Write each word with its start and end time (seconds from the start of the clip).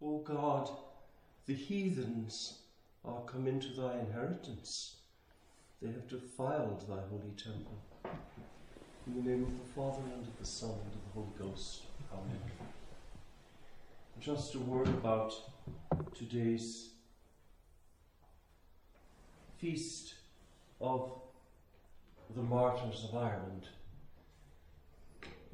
O 0.00 0.18
God, 0.18 0.70
the 1.46 1.54
heathens 1.54 2.60
are 3.04 3.20
come 3.22 3.46
into 3.48 3.68
thy 3.68 3.98
inheritance. 3.98 4.96
They 5.82 5.88
have 5.88 6.08
defiled 6.08 6.88
thy 6.88 7.00
holy 7.10 7.32
temple. 7.36 7.78
In 9.06 9.14
the 9.16 9.30
name 9.30 9.42
of 9.44 9.58
the 9.58 9.72
Father, 9.74 10.02
and 10.14 10.26
of 10.26 10.38
the 10.38 10.46
Son, 10.46 10.70
and 10.70 10.92
of 10.92 10.92
the 10.92 11.12
Holy 11.14 11.50
Ghost. 11.50 11.82
Amen. 12.12 12.40
Just 14.20 14.54
a 14.54 14.60
word 14.60 14.88
about 14.88 15.34
today's 16.14 16.90
feast 19.58 20.14
of 20.80 21.10
the 22.36 22.42
martyrs 22.42 23.04
of 23.08 23.16
Ireland. 23.16 23.68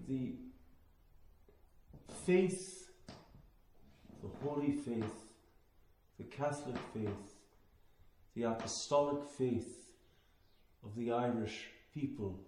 The 0.09 0.33
faith, 2.27 2.84
holy 4.45 4.73
faith, 4.73 5.25
the 6.19 6.25
Catholic 6.25 6.77
faith, 6.93 7.35
the 8.37 8.43
apostolic 8.43 9.25
faith 9.39 9.91
of 10.85 10.95
the 10.95 11.11
Irish 11.11 11.69
people 11.95 12.39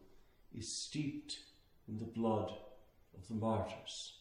is 0.55 0.71
steeped 0.71 1.39
in 1.89 1.99
the 1.99 2.05
blood 2.05 2.53
of 3.17 3.27
the 3.29 3.35
martyrs. 3.35 4.13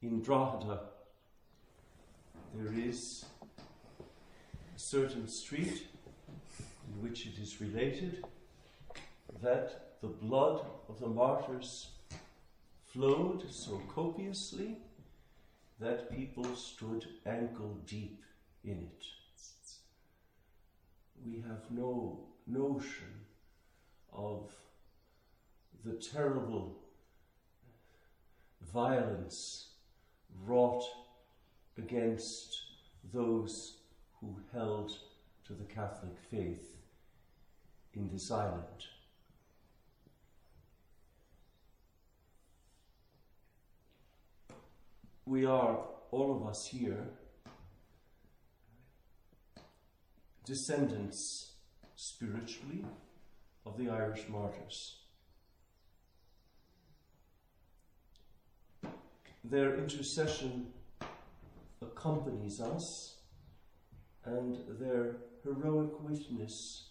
In 0.00 0.22
Drogheda, 0.22 0.80
there 2.54 2.72
is 2.72 3.24
a 4.76 4.78
certain 4.78 5.26
street 5.26 5.86
in 6.88 7.02
which 7.02 7.26
it 7.26 7.38
is 7.40 7.60
related 7.60 8.24
that 9.42 9.96
the 10.00 10.08
blood 10.08 10.64
of 10.88 11.00
the 11.00 11.08
martyrs 11.08 11.88
flowed 12.92 13.42
so 13.50 13.80
copiously 13.88 14.76
that 15.80 16.10
people 16.14 16.44
stood 16.54 17.06
ankle 17.24 17.78
deep 17.86 18.22
in 18.64 18.78
it. 18.78 19.06
We 21.24 21.42
have 21.48 21.70
no 21.70 22.26
notion 22.46 23.24
of 24.12 24.52
the 25.84 25.94
terrible 25.94 26.78
violence 28.72 29.68
wrought 30.44 30.84
against 31.78 32.62
those 33.12 33.78
who 34.20 34.36
held 34.52 34.92
to 35.46 35.54
the 35.54 35.64
Catholic 35.64 36.16
faith 36.30 36.76
in 37.94 38.08
this 38.12 38.30
island. 38.30 38.86
We 45.32 45.46
are, 45.46 45.78
all 46.10 46.36
of 46.36 46.46
us 46.46 46.66
here, 46.66 47.08
descendants 50.44 51.52
spiritually 51.96 52.84
of 53.64 53.78
the 53.78 53.88
Irish 53.88 54.28
martyrs. 54.28 54.98
Their 59.42 59.78
intercession 59.78 60.66
accompanies 61.80 62.60
us, 62.60 63.16
and 64.26 64.58
their 64.78 65.16
heroic 65.44 65.98
witness 66.02 66.90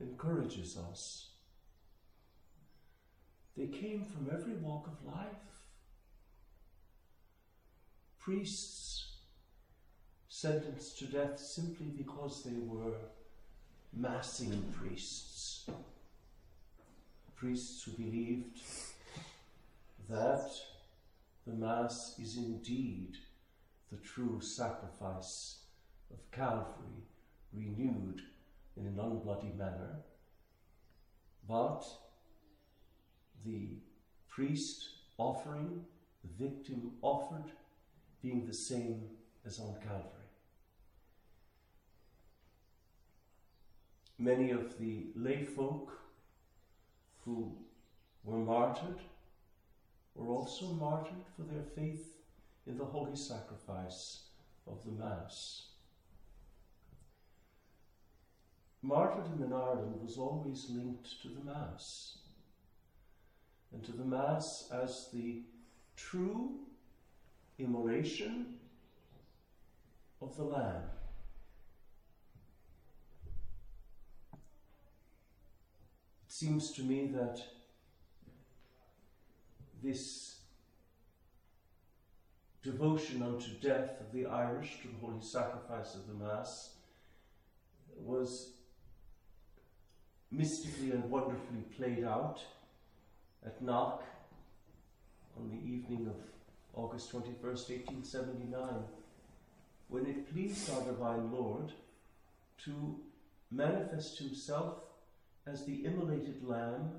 encourages 0.00 0.78
us. 0.90 1.32
They 3.58 3.66
came 3.66 4.06
from 4.06 4.30
every 4.32 4.54
walk 4.54 4.86
of 4.86 5.04
life. 5.04 5.48
Priests 8.18 9.06
sentenced 10.28 10.98
to 10.98 11.06
death 11.06 11.38
simply 11.38 11.86
because 11.86 12.44
they 12.44 12.58
were 12.58 12.96
massing 13.92 14.62
priests. 14.78 15.68
Priests 17.34 17.84
who 17.84 17.92
believed 17.92 18.58
that 20.08 20.50
the 21.46 21.54
Mass 21.54 22.18
is 22.18 22.36
indeed 22.36 23.16
the 23.90 23.98
true 23.98 24.40
sacrifice 24.40 25.60
of 26.12 26.30
Calvary, 26.30 27.04
renewed 27.52 28.20
in 28.76 28.86
an 28.86 28.96
unbloody 28.96 29.56
manner. 29.56 29.96
But 31.48 31.84
the 33.44 33.68
priest 34.28 34.88
offering, 35.16 35.84
the 36.22 36.44
victim 36.44 36.92
offered, 37.02 37.50
being 38.22 38.46
the 38.46 38.54
same 38.54 39.02
as 39.46 39.58
on 39.58 39.74
Calvary. 39.82 40.18
Many 44.18 44.50
of 44.50 44.78
the 44.78 45.06
lay 45.14 45.44
folk 45.44 46.00
who 47.24 47.56
were 48.24 48.38
martyred 48.38 49.00
were 50.14 50.34
also 50.34 50.66
martyred 50.66 51.24
for 51.36 51.42
their 51.42 51.62
faith 51.62 52.16
in 52.66 52.76
the 52.76 52.84
holy 52.84 53.16
sacrifice 53.16 54.24
of 54.66 54.84
the 54.84 54.90
Mass. 54.90 55.66
Martyrdom 58.82 59.42
in 59.42 59.52
Ireland 59.52 60.00
was 60.02 60.18
always 60.18 60.68
linked 60.70 61.22
to 61.22 61.28
the 61.28 61.44
Mass, 61.44 62.18
and 63.72 63.84
to 63.84 63.92
the 63.92 64.04
Mass 64.04 64.68
as 64.72 65.08
the 65.12 65.42
true 65.96 66.60
immolation 67.58 68.54
of 70.20 70.36
the 70.36 70.44
Lamb. 70.44 70.82
It 76.26 76.32
seems 76.32 76.72
to 76.72 76.82
me 76.82 77.06
that 77.14 77.40
this 79.82 80.40
devotion 82.62 83.22
unto 83.22 83.50
death 83.62 84.00
of 84.00 84.12
the 84.12 84.26
Irish 84.26 84.78
to 84.82 84.88
the 84.88 84.94
holy 85.00 85.22
sacrifice 85.22 85.94
of 85.94 86.06
the 86.06 86.14
Mass 86.14 86.70
was 87.96 88.50
mystically 90.30 90.90
and 90.90 91.10
wonderfully 91.10 91.62
played 91.76 92.04
out 92.04 92.40
at 93.44 93.60
Knock 93.62 94.02
on 95.36 95.48
the 95.48 95.56
evening 95.56 96.06
of 96.06 96.37
August 96.78 97.12
21st, 97.12 97.42
1879, 97.42 98.62
when 99.88 100.06
it 100.06 100.32
pleased 100.32 100.70
our 100.70 100.82
Divine 100.82 101.32
Lord 101.32 101.72
to 102.64 103.00
manifest 103.50 104.18
Himself 104.18 104.74
as 105.44 105.64
the 105.64 105.84
immolated 105.84 106.46
Lamb 106.46 106.90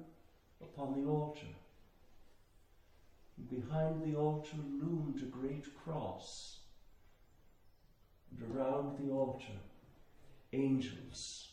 upon 0.61 1.01
the 1.01 1.09
altar. 1.09 1.47
Behind 3.49 4.03
the 4.03 4.17
altar 4.17 4.57
loomed 4.57 5.21
a 5.21 5.25
great 5.25 5.65
cross, 5.81 6.57
and 8.31 8.53
around 8.53 8.99
the 8.99 9.13
altar, 9.13 9.59
angels. 10.51 11.47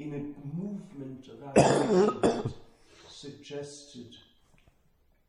In 0.00 0.12
a 0.12 0.56
movement 0.60 1.28
of 1.28 2.52
suggested 3.08 4.16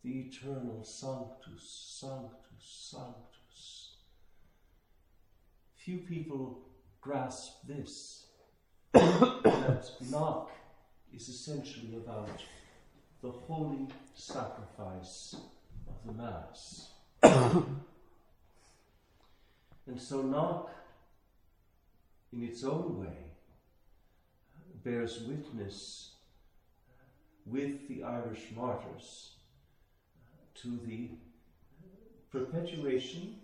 the 0.04 0.12
eternal 0.12 0.84
Sanctus, 0.84 1.98
Sanctus, 2.00 2.92
Sanctus. 2.92 3.96
Few 5.76 6.00
people 6.00 6.60
grasp 7.02 7.68
this 7.68 8.28
that 8.94 9.90
knock 10.10 10.52
is 11.14 11.30
essentially 11.30 11.96
about 11.96 12.42
the 13.22 13.32
holy 13.32 13.88
sacrifice 14.14 15.36
of 15.88 15.96
the 16.06 16.14
Mass. 16.14 16.90
and 17.24 17.82
so, 19.98 20.22
knock, 20.22 20.70
in 22.34 22.44
its 22.44 22.64
own 22.64 23.00
way, 23.00 23.18
bears 24.84 25.22
witness 25.22 26.12
with 27.46 27.88
the 27.88 28.04
Irish 28.04 28.52
martyrs 28.56 29.37
to 30.62 30.80
the 30.86 31.10
perpetuation 32.32 33.40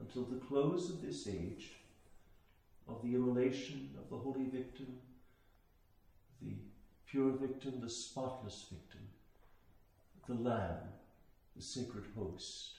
until 0.00 0.22
the 0.24 0.40
close 0.46 0.90
of 0.90 1.02
this 1.02 1.26
age 1.26 1.72
of 2.88 3.02
the 3.02 3.14
immolation 3.14 3.90
of 3.98 4.08
the 4.10 4.16
holy 4.16 4.44
victim, 4.44 4.86
the 6.40 6.54
pure 7.06 7.32
victim, 7.32 7.80
the 7.80 7.90
spotless 7.90 8.66
victim, 8.70 9.00
the 10.28 10.34
Lamb, 10.34 10.92
the 11.56 11.62
sacred 11.62 12.04
host. 12.14 12.76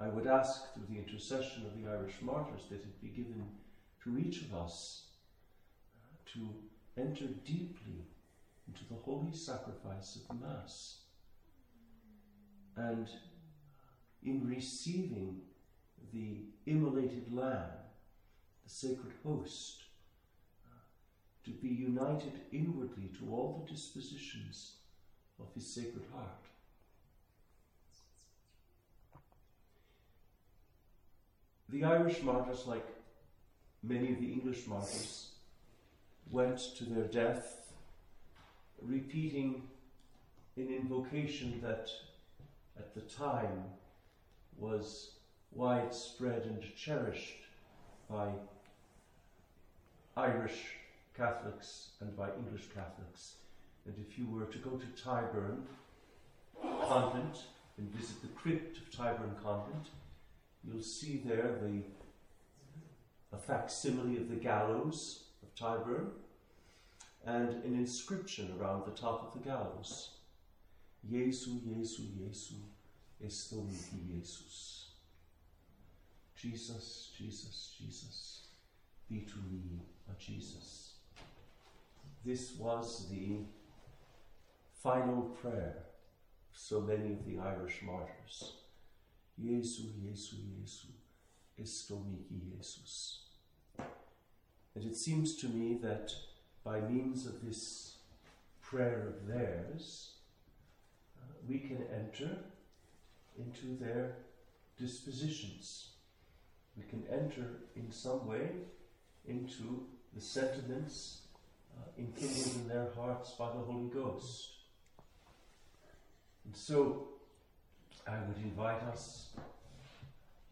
I 0.00 0.08
would 0.08 0.26
ask 0.26 0.72
through 0.72 0.86
the 0.88 0.98
intercession 0.98 1.66
of 1.66 1.80
the 1.80 1.88
Irish 1.88 2.14
martyrs 2.22 2.62
that 2.70 2.80
it 2.80 3.00
be 3.02 3.08
given 3.08 3.44
to 4.02 4.18
each 4.18 4.42
of 4.42 4.54
us 4.54 5.02
to 6.32 6.54
enter 6.96 7.26
deeply 7.44 8.06
into 8.70 8.88
the 8.88 9.00
holy 9.00 9.32
sacrifice 9.32 10.18
of 10.28 10.40
Mass. 10.40 11.00
And 12.76 13.08
in 14.22 14.46
receiving 14.46 15.40
the 16.12 16.42
immolated 16.66 17.32
lamb, 17.32 17.70
the 18.64 18.70
sacred 18.70 19.12
host, 19.24 19.82
uh, 20.66 20.74
to 21.44 21.50
be 21.50 21.68
united 21.68 22.32
inwardly 22.52 23.10
to 23.18 23.30
all 23.30 23.64
the 23.64 23.72
dispositions 23.72 24.74
of 25.38 25.52
his 25.54 25.66
sacred 25.66 26.04
heart. 26.14 26.44
The 31.68 31.84
Irish 31.84 32.22
martyrs, 32.22 32.66
like 32.66 32.86
many 33.82 34.12
of 34.12 34.20
the 34.20 34.32
English 34.32 34.66
martyrs, 34.66 35.30
went 36.30 36.58
to 36.76 36.84
their 36.84 37.04
death 37.04 37.59
repeating 38.82 39.62
an 40.56 40.68
invocation 40.68 41.60
that 41.62 41.88
at 42.78 42.94
the 42.94 43.00
time 43.02 43.64
was 44.56 45.16
widespread 45.52 46.44
and 46.44 46.62
cherished 46.76 47.36
by 48.08 48.30
Irish 50.16 50.76
Catholics 51.16 51.90
and 52.00 52.16
by 52.16 52.28
English 52.36 52.68
Catholics. 52.74 53.34
And 53.86 53.94
if 54.06 54.18
you 54.18 54.26
were 54.28 54.46
to 54.46 54.58
go 54.58 54.70
to 54.70 54.86
Tyburn 55.02 55.62
Convent 56.86 57.44
and 57.78 57.88
visit 57.94 58.20
the 58.22 58.28
crypt 58.28 58.78
of 58.78 58.90
Tyburn 58.90 59.42
Convent, 59.42 59.88
you'll 60.64 60.82
see 60.82 61.22
there 61.24 61.58
the 61.62 61.82
a 63.32 63.38
facsimile 63.38 64.16
of 64.16 64.28
the 64.28 64.34
gallows 64.34 65.24
of 65.42 65.54
Tyburn 65.54 66.08
and 67.26 67.50
an 67.64 67.74
inscription 67.74 68.52
around 68.58 68.84
the 68.84 68.98
top 68.98 69.22
of 69.22 69.32
the 69.32 69.48
gallows. 69.48 70.10
Jesu, 71.08 71.60
Jesu, 71.60 72.02
Jesu, 72.18 72.54
esto 73.24 73.56
mihi 73.56 74.20
Jesus. 74.20 74.86
Jesus, 76.36 77.10
Jesus, 77.16 77.74
Jesus, 77.78 78.40
be 79.08 79.20
to 79.20 79.36
me 79.50 79.80
a 80.10 80.18
Jesus. 80.18 80.92
This 82.24 82.54
was 82.56 83.08
the 83.10 83.40
final 84.82 85.22
prayer 85.42 85.76
of 85.76 86.58
so 86.58 86.80
many 86.80 87.12
of 87.12 87.24
the 87.26 87.38
Irish 87.38 87.82
martyrs. 87.82 88.52
Jesu, 89.38 89.82
Jesu, 90.02 90.36
Jesu, 90.36 90.88
esto 91.60 92.02
mihi 92.06 92.40
Jesus. 92.56 93.20
And 94.74 94.84
it 94.84 94.96
seems 94.96 95.36
to 95.36 95.48
me 95.48 95.78
that 95.82 96.12
by 96.64 96.80
means 96.80 97.26
of 97.26 97.44
this 97.44 97.96
prayer 98.60 99.08
of 99.08 99.26
theirs, 99.26 100.12
uh, 101.18 101.32
we 101.48 101.58
can 101.58 101.84
enter 101.92 102.30
into 103.38 103.76
their 103.82 104.16
dispositions. 104.78 105.88
We 106.76 106.84
can 106.84 107.04
enter 107.10 107.46
in 107.76 107.90
some 107.90 108.26
way 108.26 108.50
into 109.26 109.86
the 110.14 110.20
sentiments 110.20 111.22
uh, 111.76 111.82
enkindled 111.98 112.56
in 112.56 112.68
their 112.68 112.88
hearts 112.94 113.30
by 113.38 113.46
the 113.46 113.58
Holy 113.58 113.88
Ghost. 113.88 114.50
And 116.44 116.56
so 116.56 117.08
I 118.06 118.18
would 118.26 118.38
invite 118.42 118.82
us, 118.84 119.28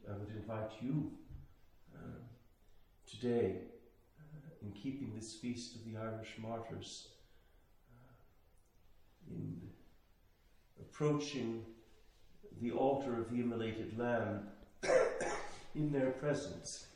I 0.08 0.12
would 0.12 0.31
invite 0.31 0.70
you 0.81 1.12
uh, 1.94 2.20
today, 3.06 3.62
in 4.62 4.72
keeping 4.72 5.12
this 5.14 5.34
feast 5.34 5.76
of 5.76 5.84
the 5.84 5.99
Irish 5.99 6.34
martyrs, 6.38 7.08
uh, 7.93 9.34
in 9.34 9.60
approaching 10.81 11.64
the 12.60 12.70
altar 12.72 13.20
of 13.20 13.31
the 13.31 13.40
immolated 13.40 13.96
Lamb 13.99 14.49
in 15.75 15.93
their 15.93 16.10
presence, 16.10 16.87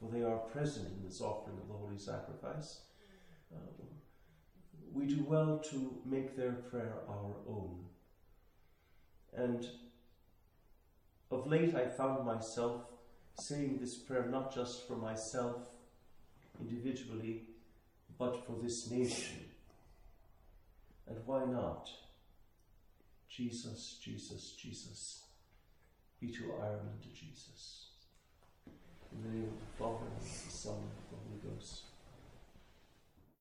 for 0.00 0.10
they 0.10 0.22
are 0.22 0.38
present 0.38 0.88
in 0.88 1.06
this 1.06 1.20
offering 1.20 1.58
of 1.58 1.68
the 1.68 1.74
Holy 1.74 1.98
Sacrifice. 1.98 2.80
Uh, 3.54 3.58
we 4.92 5.06
do 5.06 5.24
well 5.26 5.58
to 5.58 5.96
make 6.04 6.36
their 6.36 6.52
prayer 6.52 6.94
our 7.08 7.34
own. 7.48 7.78
And 9.34 9.66
of 11.30 11.46
late, 11.46 11.74
I 11.74 11.86
found 11.86 12.26
myself 12.26 12.82
saying 13.38 13.78
this 13.80 13.94
prayer 13.94 14.26
not 14.30 14.54
just 14.54 14.86
for 14.86 14.96
myself 14.96 15.68
individually, 16.60 17.42
but 18.18 18.46
for 18.46 18.56
this 18.62 18.90
nation. 18.90 19.44
And 21.08 21.18
why 21.26 21.44
not? 21.44 21.88
Jesus, 23.28 23.98
Jesus, 24.02 24.52
Jesus. 24.52 25.22
Be 26.20 26.28
to 26.28 26.54
Ireland 26.60 27.02
Jesus. 27.14 27.86
In 29.12 29.22
the 29.22 29.28
name 29.28 29.48
of 29.48 29.60
the 29.60 29.78
Father, 29.78 30.06
and 30.06 30.16
of 30.16 30.44
the 30.44 30.52
Son, 30.52 30.74
and 30.74 30.84
of 30.84 31.10
the 31.10 31.16
Holy 31.16 31.56
Ghost. 31.56 31.91